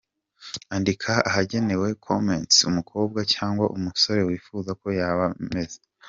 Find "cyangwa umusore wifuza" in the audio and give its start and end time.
3.33-4.67